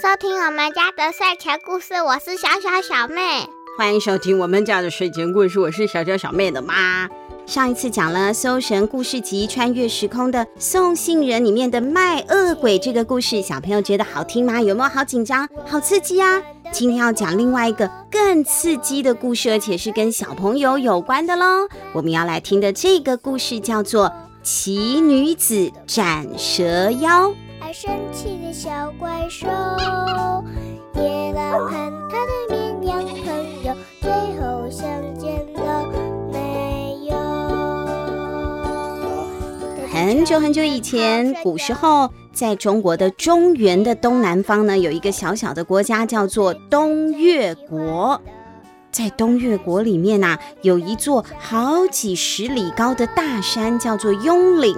[0.00, 3.46] 收听我们家的睡前故事，我是小小小妹。
[3.76, 7.06] 欢迎收听我们家的睡前故事，我是小小小妹的妈。
[7.44, 14.62] 上一次讲了《搜神故事集》穿越时空的送信人里面的卖恶鬼这个故事，小朋友觉得好听吗？
[14.62, 16.40] 有没有好紧张、好刺激啊？
[16.72, 21.68] 今天要讲另外一个更刺激的故事，而且是跟小朋友有关的喽。
[21.92, 24.06] 我们要来听的这个故事叫做
[24.42, 27.28] 《奇女子斩蛇妖》。
[27.70, 29.46] 爱生气的小怪兽，
[30.96, 31.70] 野狼和
[32.10, 35.86] 他的绵羊朋友，最后相见了
[36.32, 37.14] 没有？
[39.86, 48.20] 很久很久以前，古时候，在中国的中原的东南方呢，有一个小小的国家，叫做东越国。
[48.90, 54.76] 在东越国里面啊，有一座好几十里高的大山，叫做雍岭。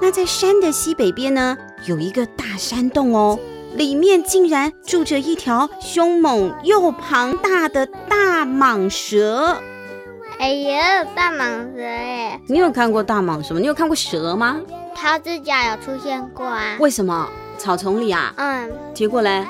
[0.00, 3.38] 那在山的西北边呢，有一个大山洞哦，
[3.74, 9.56] 里面竟然住着一条凶猛又庞大的大蟒蛇。
[10.38, 12.40] 哎呀，大蟒蛇哎！
[12.46, 13.60] 你有看过大蟒蛇吗？
[13.60, 14.60] 你有看过蛇吗？
[14.94, 16.76] 桃子脚有出现过啊？
[16.80, 17.28] 为什么？
[17.56, 18.32] 草丛里啊？
[18.36, 18.70] 嗯。
[18.94, 19.44] 结果嘞？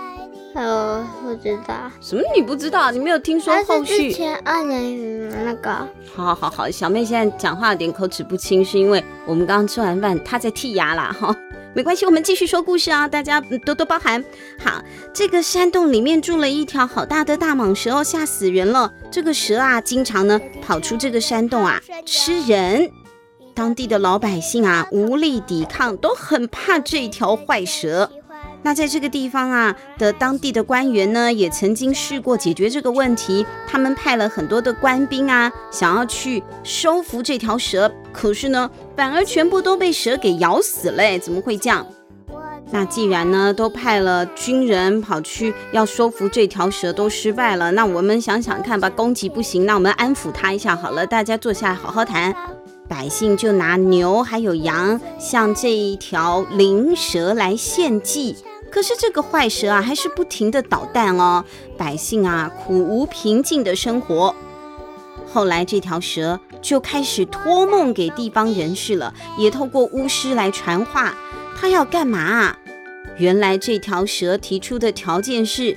[0.55, 1.75] 呃，不知道。
[2.01, 2.23] 什么？
[2.35, 2.91] 你不知道？
[2.91, 4.11] 你没有听说后续？
[4.11, 5.71] 之前二年级那个。
[6.15, 11.37] 好好好好，小妹现在讲话有点口齿不清，是因为我们刚刚吃完饭，她在剔牙啦哈。
[11.79, 14.25] 没关系，我们继续说故事啊，大家多多包涵。
[14.59, 14.83] 好，
[15.15, 18.93] 这个山洞里面住了一条好大的大蟒蛇哦，吓死人了。
[19.13, 22.91] 这个蛇啊，经常呢跑出这个山洞啊吃人。
[23.55, 28.11] 当地的老百姓啊无力抵抗，都很怕这条坏蛇。
[28.65, 33.47] 那在这个地方啊的当地的官员呢，也曾经试过解决这个问题。
[33.69, 38.69] 他们派了很多的官兵啊，想要去收服这条蛇，可是呢，
[38.99, 41.17] 反而全部都被蛇给咬死了。
[41.21, 41.87] 怎么会这样？
[42.73, 47.71] 那既然呢，都派了军人跑去要收服这条蛇，都失败了。
[47.71, 51.07] 那我们想想看吧，攻击不行，那我们安抚他一下好了。
[51.07, 52.35] 大家坐下来好好谈。
[52.89, 58.35] 百姓就拿牛还有羊向这一条灵蛇来献祭。
[58.69, 61.45] 可是这个坏蛇啊，还是不停的捣蛋哦。
[61.77, 64.35] 百姓啊，苦无平静的生活。
[65.33, 71.17] 后来这条蛇就开始托梦给地方人士了，也透过巫师来传话。
[71.57, 72.59] 他要干嘛啊？
[73.19, 75.77] 原来这条蛇提出的条件是，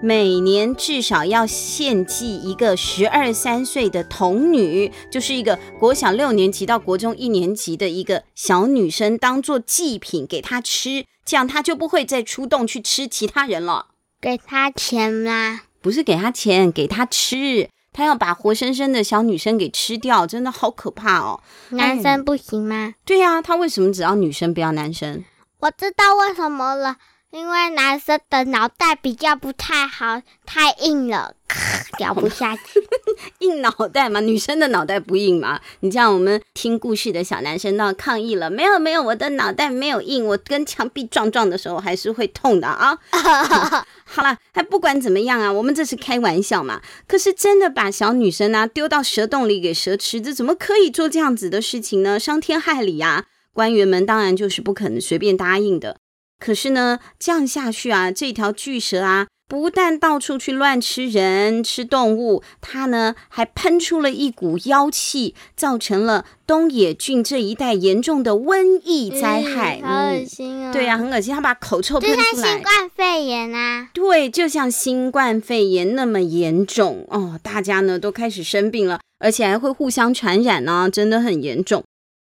[0.00, 11.04] 每年至少要献祭一个十二三岁的童女，就是一个国小六年级到国中一年级的一个小女生，当做祭品给她吃。
[11.24, 13.86] 这样他就不会再出动去吃其他人了。
[14.20, 15.60] 给他钱吗？
[15.80, 17.68] 不是给他钱，给他吃。
[17.92, 21.40] 他要把活生生的小女生给吃掉，真的好可怕哦。
[21.70, 22.86] 男生不行吗？
[22.88, 25.24] 嗯，对呀，他为什么只要女生不要男生？
[25.60, 26.96] 我知道为什么了。
[27.30, 31.34] 因为男生的脑袋比较不太好，太硬了，
[31.96, 32.62] 掉不下去。
[33.40, 35.58] 硬脑袋嘛，女生的脑袋不硬嘛？
[35.80, 38.50] 你这样，我们听故事的小男生都要抗议了。
[38.50, 42.98] 没有没有，我的脑袋没有硬，我跟墙壁撞撞的时候还是会痛的啊。
[44.12, 46.82] 好了，还不管怎么样啊，我们这是开玩笑嘛。
[47.08, 52.20] 可是真的把小女生啊丢到蛇洞里给蛇吃，这怎么可以做这样子的事情呢？
[52.20, 53.24] 伤天害理啊！
[53.54, 56.01] 官员们当然就是不可能随便答应的。
[56.44, 69.80] 可是呢，这样下去啊，这条巨蛇啊，不但到处去乱吃人、吃动物，它呢还喷出了一股妖气，造成了东野郡这一带严重的瘟疫灾害。
[69.84, 70.72] 嗯、好恶心啊！
[70.72, 72.24] 对呀、啊，很恶心，它把口臭喷出来。
[72.24, 73.88] 就像新冠肺炎啊！
[73.94, 81.84] 对，就像新冠肺炎那么严重哦，大家呢都开始生病了，而且还会互相传染呢、啊，真的很严重。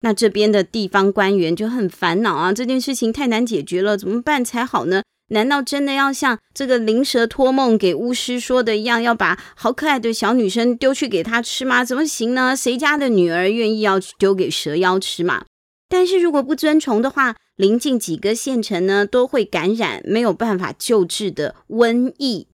[0.02, 5.04] 那这边的地方官员就很烦恼啊，这件事情太难解决了，怎么办才好呢？
[5.32, 11.84] 难道真的要像这个灵蛇托梦给巫师说的一样，要把好可爱的小女生丢去给他吃吗？
[11.84, 12.56] 怎么行呢？
[12.56, 15.46] 谁家的女儿愿意要丢给蛇妖吃嘛？
[15.88, 22.48] 但是如果不遵从的话，临近几个县城呢都会感染没有办法救治的瘟疫，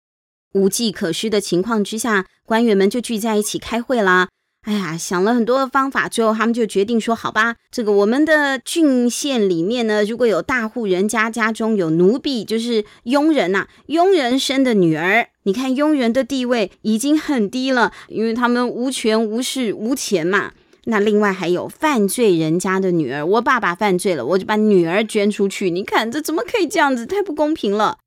[0.55, 4.28] 无计可施的情况之下，官员们就聚在一起开会啦。
[4.62, 20.53] 哎呀，想了很多的方法，最后他们就决定说：“好吧，这个我们的郡县里面呢，如果有大户人家家中有奴婢，就是佣人呐、佣人生的女儿，你看佣人的地位已经很低了，因为他们无权无势无钱嘛。
[20.85, 25.70] 那另外还有犯罪人家的女儿，我爸爸犯罪了，我就把女儿捐出去。
[25.70, 27.05] 你看这怎么可以这样子？
[27.05, 27.99] 太不公平了。”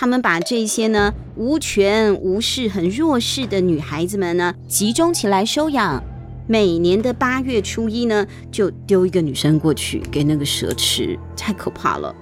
[0.00, 6.00] 他们把这些呢无权无势、很弱势的女孩子们呢集中起来收养，
[6.46, 12.14] 每年的八月初一呢，就丢一个女生过去给那个蛇吃，太可怕了。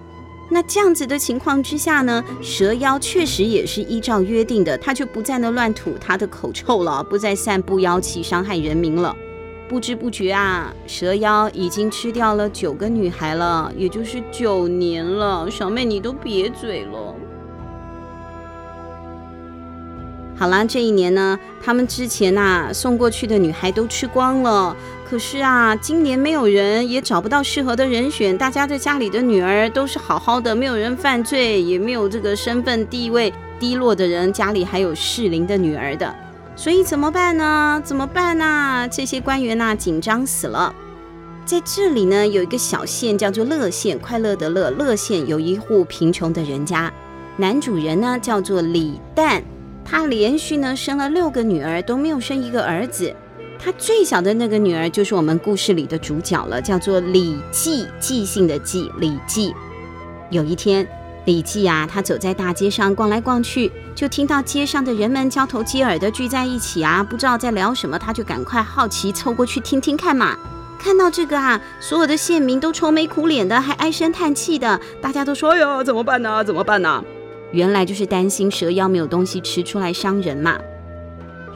[0.50, 9.14] 那这样子的情况之下呢，蛇妖确实也是依照约定的，他就不再那乱吐他的口臭了，不再散布妖气伤害人民了。
[9.68, 15.50] 不知不觉啊，蛇妖已经吃掉了九个女孩了，也就是九年了。
[15.50, 17.14] 小妹，你都瘪嘴了。
[20.38, 24.76] 好啦，这一年呢，他们之前呐、啊、送过去的女孩都吃光了。
[25.08, 28.36] 可是啊，今年没有人，也找不到适合的人选。
[28.36, 36.14] 大家在家里的女儿都是好好的，没有人犯罪，也没有这个身份地位低落的人，家里还有适龄的女儿的。
[36.54, 37.80] 所以怎么办呢？
[37.82, 38.86] 怎么办呢？
[38.90, 40.74] 这些官员呐、紧张死了。
[41.46, 46.92] 在这里呢，有一个小县叫做乐县，快乐的乐，乐县有一户贫穷的人家，
[47.38, 49.40] 男主人呢叫做李旦。
[49.88, 53.14] 他连续呢生了六个女儿，都没有生一个儿子。
[53.58, 59.54] 他最小的那个女儿就是我们故事里的主角了，叫做李记，记性的记，李记。
[60.30, 60.86] 有一天，
[61.24, 70.36] 李记啊，他走在大街上逛来逛去，就听到街上的人们交头接耳的聚在一起啊，不知道在聊什么，他就赶快好奇凑过去听听看嘛。
[70.78, 76.44] 看到这个啊，所有的县民都愁眉苦脸的，还唉声叹气的，大家都说：“哎呀，怎么办呢？
[76.44, 77.02] 怎么办呢？”
[77.52, 80.58] 原来就是担心蛇妖没有东西吃出来伤人嘛。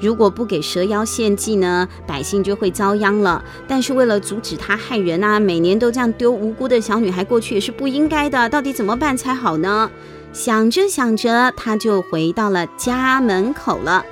[0.01, 3.45] 如果不给蛇妖献祭呢，百姓就会遭殃了。
[3.69, 8.49] 但是为了阻止他害人啊，每年都这样丢无辜的小女孩过去也是不应该的。
[8.49, 9.91] 到底怎么办才好呢？
[10.33, 14.05] 想着想着，他就回到了家门口了。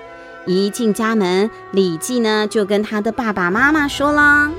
[0.44, 4.50] 一进家门，李记呢就跟他的爸爸妈妈说了：“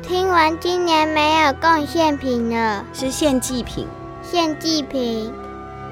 [0.00, 3.86] 听闻今年没有贡献品了，是献祭品，
[4.22, 5.30] 献祭品。”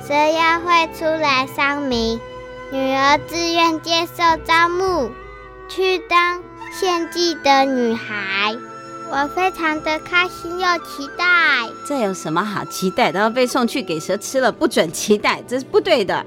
[0.06, 2.20] 蛇妖会出来赏名，
[2.70, 5.10] 女儿自愿接受招募，
[5.66, 8.54] 去当献祭的女孩。
[9.10, 11.24] 我非常的开心又期待。
[11.88, 13.18] 这有什么好期待的？
[13.18, 16.22] 要被送去给蛇吃了，不准期待，这是不对的。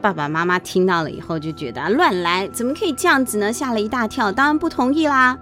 [0.00, 3.52] 爸爸妈妈听到了以后就觉得乱来，怎么可以这样子呢？
[3.52, 5.36] 吓了一大跳，当然不同意啦。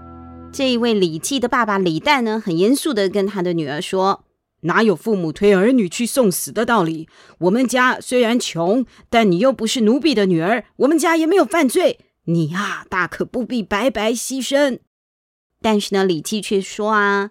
[0.50, 4.23] 这一位李记的爸爸李旦呢，很严肃的跟他的女儿说。
[4.64, 7.08] 哪有父母推儿女去送死的道理？
[7.38, 14.80] 我们家虽然穷，但你又不是奴婢的女儿，我们家也没有犯罪，你呀，大可不必白白牺牲。
[15.60, 17.30] 但是呢，李记却说啊，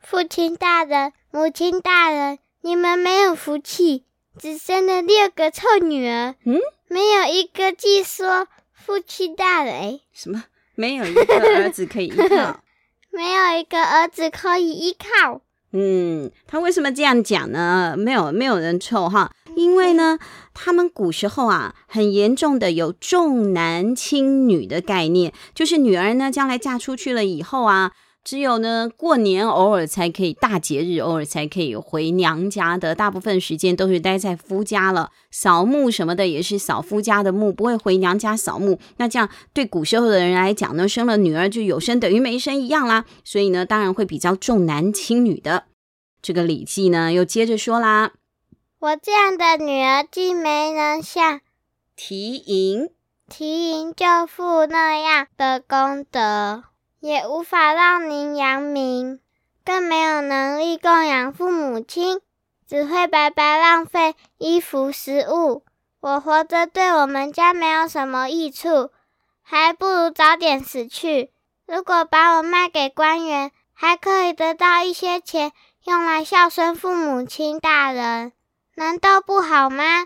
[0.00, 4.04] 父亲大人、母亲大人，你们没有福气，
[4.38, 10.00] 只生了六个臭女儿，嗯，没有一个记说父亲大人。
[10.12, 10.44] 什么？
[10.76, 12.60] 没有一个儿子可以依靠？
[13.12, 15.42] 没有一个儿子可以依靠。
[15.72, 17.94] 嗯，他为什么这样讲呢？
[17.96, 20.18] 没有没有人臭哈，因为呢，
[20.52, 38.78] 他们古时候啊，很严重的有重男轻女的概念，就是女儿呢，将来嫁出去了以后啊，只有呢过年偶尔才可以，大节日偶尔才可以回娘家的，大部分时间都是待在夫家了，扫墓什么的也是扫夫家的墓，不会回娘家扫墓。
[38.98, 45.64] 那这样对古时候的人来讲呢，生了女儿就有生等于没生一样啦，所以呢，当然会比较重男轻女的。
[46.20, 48.12] 这个礼记呢，又接着说啦
[48.78, 51.40] ：“我这样的女儿，既没能像
[51.96, 52.90] 缇萦、
[53.28, 56.64] 缇萦舅父那样的功德，
[57.00, 59.20] 也无法让您扬名，
[59.64, 62.20] 更没有能力供养父母亲，
[62.68, 65.64] 只会白白浪费衣服食物。
[66.00, 68.90] 我活着对我们家没有什么益处，
[69.42, 71.32] 还不如早点死去。
[71.66, 75.52] 如果把我卖给官员，还可以得到一些钱。”
[75.84, 78.32] 用来孝顺父母亲大人，
[78.74, 80.04] 难道不好吗？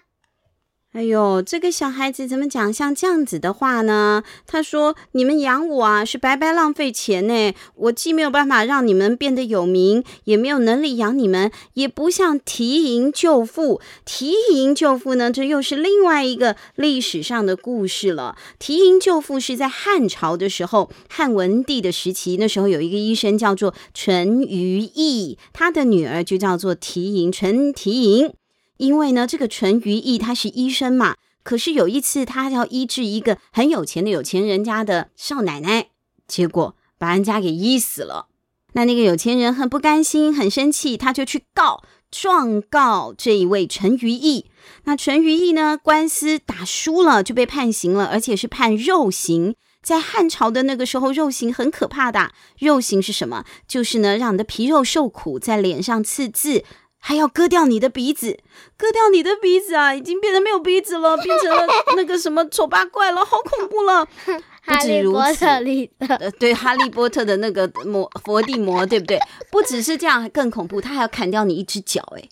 [0.95, 4.23] 哎呦，这个小孩子怎么讲像这样子的话呢？
[4.47, 7.53] 他说：“你们养我啊，是白白浪费钱呢。
[7.75, 13.81] 我既没有办法让你们变得有名，也没有能力养你们，也不像缇萦救父。
[14.07, 18.37] 缇萦救父呢，这又是另外一个历史上的故事了。
[18.61, 28.33] 缇萦救父是在汉朝的时候，汉文帝的时期，那时候有一个医生叫做淳于意，他的女儿就叫做缇萦，淳缇萦。”
[28.77, 35.89] 因为呢，这个淳于意他是医生嘛，可是有一次他要医治一个很有钱的有钱人家的少奶奶，
[36.27, 38.29] 结果把人家给医死了。
[38.73, 44.47] 那那个有钱人很不甘心，很生气，他就去告状告这一位淳于意。
[44.83, 49.55] 那淳于意呢，官司打输了，就被判刑了，而且是判肉刑。
[49.81, 52.33] 在汉朝的那个时候，肉刑很可怕的。
[52.59, 53.45] 肉刑是什么？
[53.69, 56.65] 就是呢，让你的皮肉受苦，在脸上刺字。
[57.07, 58.39] 还要割掉你的鼻子，
[58.79, 59.95] 割掉你的鼻子啊！
[59.95, 64.07] 已经变得没有鼻子了， 变成了那个什么丑八怪了，好恐怖了。
[64.65, 69.21] 不止如此，哈利波特里的，呃，对，哈利波特的那个魔佛地魔，对不对？
[69.51, 72.27] 不只是这样，更恐怖，他还要砍掉你一只脚，哎，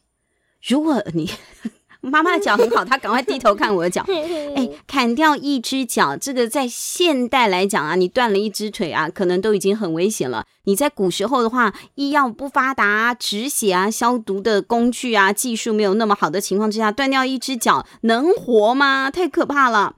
[0.67, 1.31] 如果你。
[2.02, 4.04] 妈妈的脚很好，她赶快低头看我的脚。
[4.56, 10.44] 哎，砍掉一只脚，这个在现代来讲啊，你断了一只腿啊，可能都已经很危险了。
[10.64, 19.11] 你在古时候的话，医药不发达，止血啊、消毒的工具啊、技术没有那么好的情况之下，断掉一只脚能活吗？
[19.11, 19.94] 太可怕了。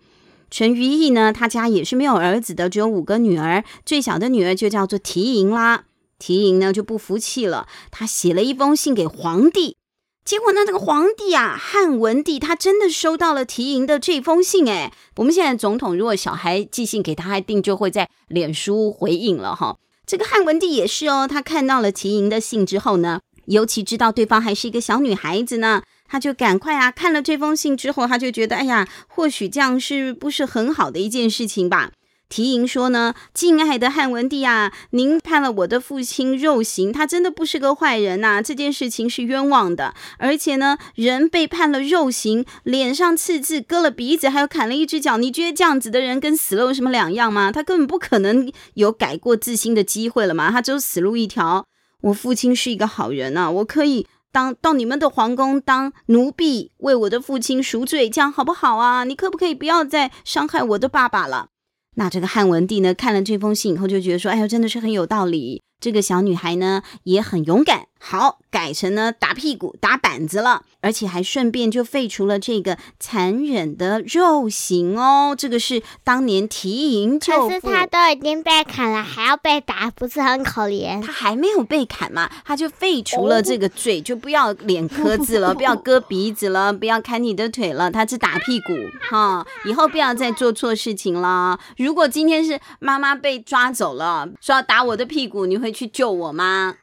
[0.51, 5.85] 陈于毅呢，他家也是没有儿子的，只有五个女儿，最小的女儿就叫做缇萦啦。
[6.19, 9.77] 缇萦呢就不服气了，她写了一封信给皇帝。
[10.25, 14.67] 结果呢，这个皇帝啊，汉文帝他真的收到了缇萦的这封信。
[14.67, 19.77] 诶，我们现在总统如果小孩寄信给他，他一定就会在脸书回应了哈。
[20.07, 31.91] 这个汉文帝也是哦，他看到了缇萦的信之后呢，尤其知道对方还是一个小女孩子呢，他就赶快啊，看了这封信之后，他就觉得，哎呀，或许这样是不是很好的一件事情吧。
[32.29, 39.95] 缇萦说呢，敬爱的汉文帝啊，您判了我的父亲肉刑，他真的不是个坏人呐、这件事情是冤枉的。
[40.19, 47.53] 而且呢，人被判了肉刑，脸上刺字，割了鼻子，还有砍了一只脚，你觉得这样子的人跟死了有什么两样吗？
[47.53, 51.67] 他根本不可能有改过自新的机会了嘛，他只有死路一条。
[52.01, 59.05] 我父亲是一个好人啊，我可以当到你们的皇宫当奴婢，为我的父亲赎罪，这样好不好啊？
[59.05, 61.51] 你可不可以不要再伤害我的爸爸了？
[61.95, 75.35] 那这个汉文帝呢，看了这封信以后，就觉得说：“哎呦，真的是很有道理。”这个小女孩呢也很勇敢，好，改成呢打屁股打板子了，而且还顺便就废除了这个残忍的肉刑哦。
[75.37, 81.03] 这个是当年缇萦舅父，可是他都已经被砍了，还要被打，不是很可怜？
[81.03, 88.73] 他还没有被砍嘛，他就废除了这个罪，就不要脸磕字了，不要割鼻子了， 不要砍你的腿了，他只打屁股
[89.11, 89.47] 哈。
[89.65, 91.59] 以后不要再做错事情了。
[91.79, 95.75] 如果今天是妈妈被抓走了，说要打我的屁股，你会？
[95.75, 96.77] 去救我吗？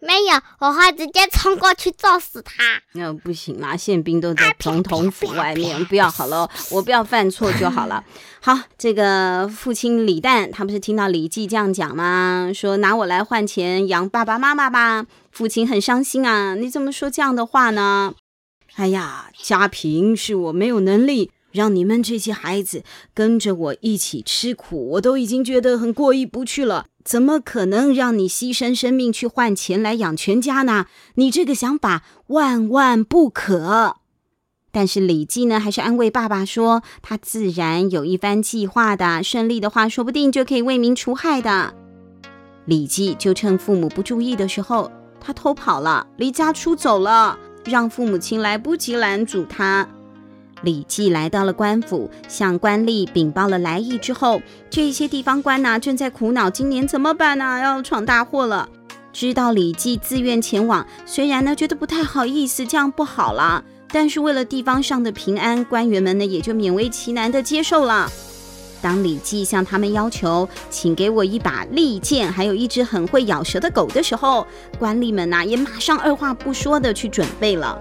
[0.00, 2.54] 没有，我会直接冲过去揍死他。
[2.92, 8.04] 那不行啦，宪兵都在总统府外面，不要好了，我不要犯错就好了。
[8.40, 12.52] 好，这个父亲李旦，他不是听到李绩这样讲吗？
[12.54, 15.06] 说拿我来换钱养爸爸妈妈吧。
[15.32, 18.14] 父亲很伤心啊，你怎么说这样的话呢？
[18.76, 21.32] 哎呀，家贫是我没有能力。
[21.50, 22.82] 让你们这些孩子
[23.14, 26.86] 跟着我一起吃苦，我都已经觉得很过意不去了。
[27.04, 30.86] 怎么可能让你牺牲生命去换钱来养全家呢？
[31.14, 33.96] 你这个想法万万不可。
[34.70, 41.74] 但是李绩呢，还是安慰爸爸说，他自然有一番计划的，顺利的话，说不定就可以为民除害的。
[42.66, 49.88] 李绩就趁父母不注意的时候，他偷跑了，离家出走了，让父母亲来不及拦阻他。
[50.62, 57.60] 李绩来到了官府，向官吏禀报了来意之后，这些地方官呐正在苦恼，今年怎么办呢？
[57.60, 58.68] 要闯大祸了。
[59.12, 68.10] 知道李绩自愿前往，虽然呢觉得不太好意思，这样不好了，但是为了地方上的平安，官员们呢也就勉为其难的接受了。
[68.80, 74.46] 当李绩向他们要求，请给我一把利剑，还有一只很会咬舌的狗的时候，
[74.78, 77.76] 官吏们呐也马上二话不说的去准备了。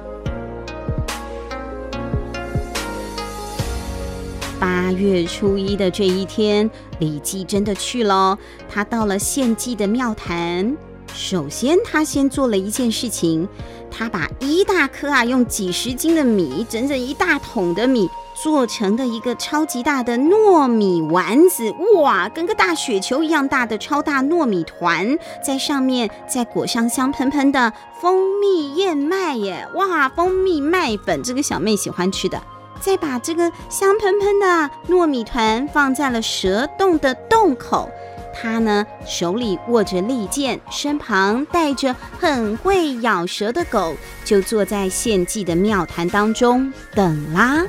[4.60, 8.38] 八月初一的这一天，李记真的去了。
[8.70, 10.76] 他到了献祭的庙坛，
[11.14, 13.48] 首先他先做了一件事情，
[13.92, 18.10] 他把一大颗啊，用几十斤的米，整整一大桶的米
[18.42, 21.72] 做成的一个超级大的糯米丸子，
[22.02, 27.72] 哇，跟个大雪球一样大的超大糯米团，在上面再裹上香喷喷的
[28.02, 32.42] 蜂蜜燕麦耶，哇，蜂蜜麦粉，这个小妹喜欢吃的。
[32.80, 37.90] 再把这个香喷喷的糯米团放在了蛇洞的洞口，
[38.34, 47.66] 他呢手里握着利剑，身旁带着很会咬蛇的狗，就坐在献祭的庙坛当中等啦。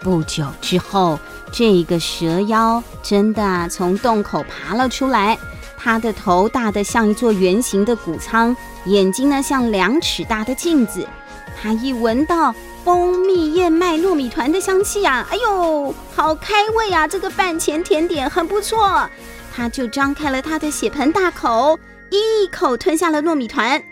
[0.00, 1.18] 不久之后，
[1.52, 5.36] 这个蛇妖真的从洞口爬了出来，
[5.76, 11.06] 它的头大得像一座圆形的谷仓，眼睛呢像两尺大的镜子，
[11.60, 12.54] 它一闻到。
[12.88, 17.06] 蜂蜜燕麦糯米团的香气呀，哎呦，好开胃啊！
[17.06, 19.06] 这个饭前甜点很不错。
[19.54, 21.78] 他就张开了他的血盆大口，
[22.08, 23.82] 一口吞下了糯米团。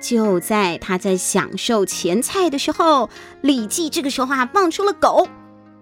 [0.00, 3.10] 就在他在享受前菜的时候，
[3.42, 5.28] 李记这个时候啊，放出了狗，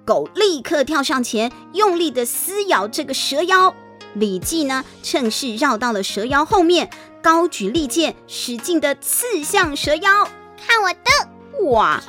[0.04, 3.72] 狗立刻跳上前，用力的撕咬这个蛇妖。
[4.14, 6.90] 李记呢，趁势绕到了蛇妖后面，
[7.22, 10.28] 高举利剑，使劲的刺向蛇妖。
[10.66, 11.70] 看我的！
[11.70, 12.02] 哇！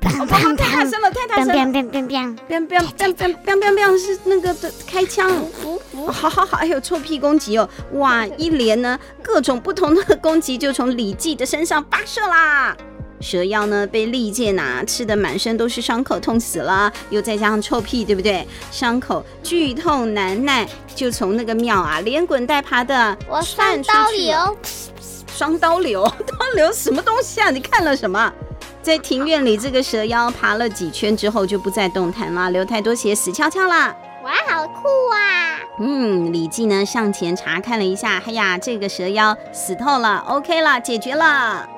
[0.00, 1.54] 啪啪，太大声了，太大声了！
[1.54, 2.08] 砰砰砰砰
[2.48, 5.30] 砰砰砰砰砰是那个的开枪。
[6.06, 7.68] 好好好，还有臭屁攻击哦！
[7.92, 12.76] 哇，一连呢各种不同的攻击就从李记的身上发射啦。
[13.20, 16.90] 蛇妖呢被利剑呐刺得满身都是伤口，痛死了。
[17.10, 18.46] 又再加上臭屁，对不对？
[18.70, 24.56] 伤口剧痛难耐，就从那个庙啊连滚带爬的，我双刀流，
[25.36, 27.50] 双刀流，刀流什么东西啊？
[27.50, 28.32] 你看了什么？
[28.82, 33.94] 在庭院里，这个蛇妖爬了几圈之后就不再动弹了，流太多血，死翘翘了。
[34.24, 35.58] 哇，好酷啊！
[35.78, 41.68] 嗯，李记呢上前查看了一下，哎呀，这个蛇妖死透了，OK 了，解决了。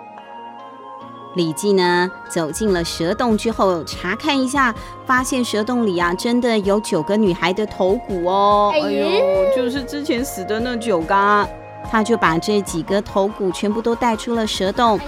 [1.35, 4.75] 李记呢走进了蛇洞之后，查看一下，
[5.07, 8.71] 发现蛇洞里啊真的有九个女孩的头骨哦。
[8.75, 11.49] 哎呦，就是之前死的那九个。
[11.93, 14.99] 他就把这几个头骨全部都带出了蛇洞，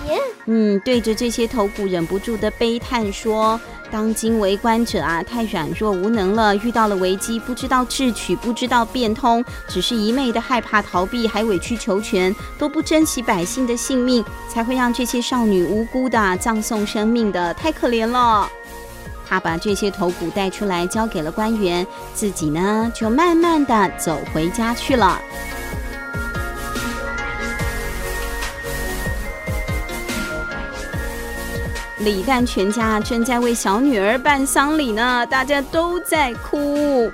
[0.44, 3.58] 嗯，对着这些头骨忍不住的悲叹说
[3.90, 18.46] ：“当今为官者啊，太软弱无能了，遇到了危机不知道智取，不知道变通，只是一昧的害怕逃避，还委曲求全，都不珍惜百姓的性命，才会让这些少女无辜的葬送生命的，太可怜了。”
[19.26, 25.18] 他把这些头骨带出来交给了官员，自己呢就慢慢的走回家去了。
[32.04, 37.10] 李旦全家正在为小女儿办丧礼呢，大家都在哭。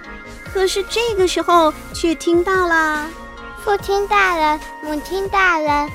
[0.53, 3.09] 可是这个时候，却听到了
[3.65, 5.89] 父亲大人、母亲大人、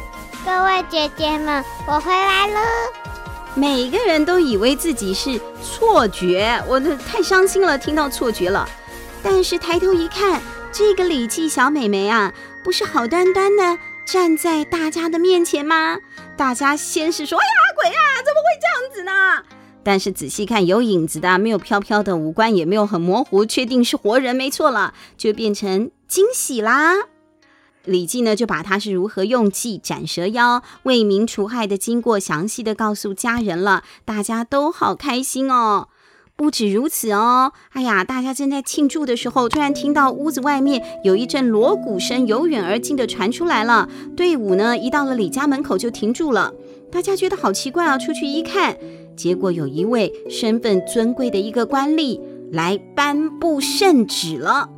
[0.45, 2.59] 各位姐姐们，我回来了。
[3.53, 8.67] 每一个人都以为自己是错觉，我的太伤心了，听到错觉了。
[9.21, 12.33] 但是抬头一看，这个李记小美眉啊，
[12.63, 15.97] 不是好端端的站在大家的面前吗？
[16.37, 17.64] 大家先是说：“哎呀，
[18.59, 19.12] 这样子呢？”
[19.83, 26.93] 但是仔细看，有影子的，没有飘飘的，五官也没有很模糊，确定是活人，没错了，就变成惊喜啦。
[27.83, 35.89] 李记呢，就把他是如何用计斩蛇妖、为民除害的经过详细的告诉家人了，大家都好开心哦。
[36.36, 43.88] 不止如此哦，哎呀，大家正在庆祝的时候，突然听到屋子外面有一阵锣鼓声由远而近的传出来了。
[44.17, 46.51] 队伍呢，一到了李家门口就停住了。
[46.95, 48.77] 大家觉得好奇怪啊，出去一看，
[49.17, 52.21] 结果有一位身份尊贵的一个官吏
[52.53, 54.69] 来颁布圣旨了。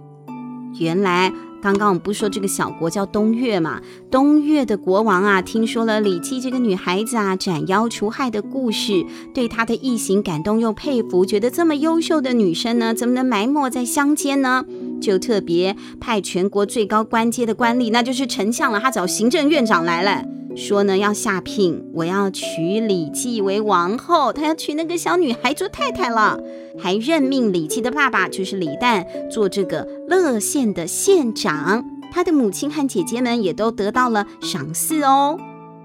[0.80, 1.32] 原来。
[1.60, 3.82] 刚刚我们不说这个小国叫东岳嘛？
[4.12, 9.04] 东岳的国王啊，听说了李记这个女孩子啊斩妖除害的故事，
[9.34, 14.66] 对她的义行感动又佩服，觉得这么优秀的女生呢，怎么能埋没在乡间呢？
[15.02, 20.37] 就特别派全国最高官阶的官吏，那就是丞相了，他找行政院长来了。
[20.58, 26.40] 说呢，要下聘，我要娶李记为王后，他要娶那个小女孩做太太了，
[26.80, 35.38] 还任命李记的爸爸就是李旦做这个乐县的县长，他的母亲和姐姐们也都得到了赏赐哦。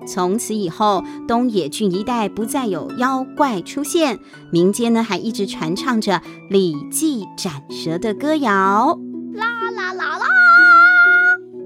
[0.07, 4.19] 从此以后，东野郡一带不再有妖怪出现，
[4.51, 8.99] 民间呢还一直传唱着李记斩蛇的歌谣，
[9.35, 10.27] 啦啦啦啦，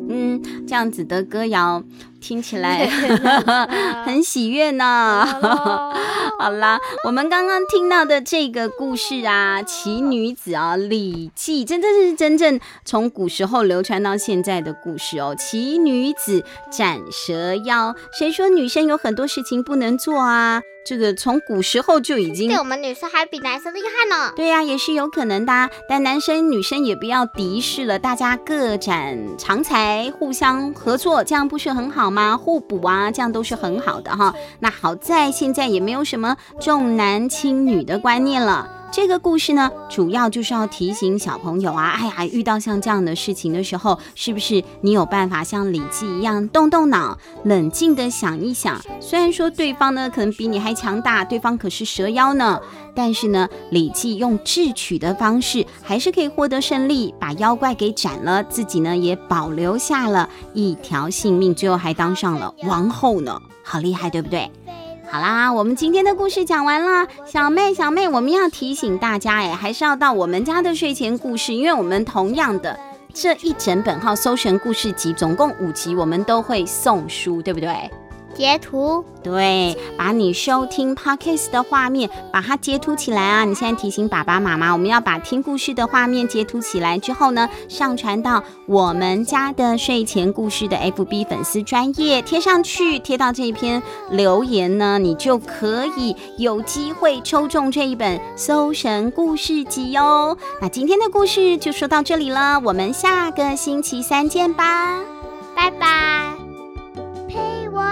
[0.08, 1.84] 嗯，这样子的歌谣。
[2.26, 2.88] 听起来
[4.04, 5.24] 很喜悦呢。
[6.40, 15.36] 好啦，我们刚刚听到的这个故事啊，奇女子啊，礼记，真的是真正从古时候流传到现在的故事哦。
[15.38, 20.62] 奇女子斩蛇妖，谁说女生有很多事情不能做啊？
[20.86, 24.32] 这个从古时候就已经，对我们女生还比男生厉害呢。
[24.36, 25.68] 对呀、啊，也是有可能的、啊。
[25.88, 32.36] 但男生女生也不要敌视了，大家各展长才，互相合作，这样不是很好吗？
[32.36, 34.32] 互补啊，这样都是很好的哈。
[34.60, 38.70] 那好在现在也没有什么重男轻女的观念了。
[38.92, 48.80] 这个故事呢，主要就是要提醒小朋友啊，哎呀，遇到像这样的事情的时候，是不是你有办法像李记一样动动脑，冷静地想一想？
[49.00, 52.58] 虽然说对方呢可能比你还强大，对方可是蛇妖呢，
[52.94, 64.50] 但是呢，李记用智取的方式，还是可以获得胜利，把妖怪给斩了，自己呢也保留下了一条性命，最后还当上了王后呢，好厉害，对不对？
[65.08, 67.06] 好啦，我们今天的故事讲完啦。
[67.24, 72.78] 小妹，小妹，我们要提醒大家，哎，还是要到我们家的睡前故事，因为我们同样的
[73.14, 77.90] 这一整本号《搜神故事集》总共五集，我们都会送书，对不对？
[78.36, 79.04] 截图。
[79.22, 83.44] 对，把你收听 Podcast 的画面，把它截图起来啊！
[83.44, 100.38] 你现在提醒爸爸妈妈，我们要把听故事的画面截图起来之后呢，上传到我们家的睡前故事的 FB 粉丝专页贴上去，贴到这一篇留言呢，你就可以有机会抽中这一本《搜神故事集》哟。
[100.60, 105.00] 那今天的故事就说到这里了，我们下个星期三见吧，
[105.56, 106.45] 拜拜。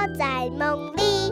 [0.09, 1.24] 在梦里。